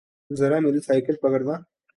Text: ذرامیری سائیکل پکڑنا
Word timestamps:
ذرامیری 0.39 0.79
سائیکل 0.87 1.15
پکڑنا 1.21 1.55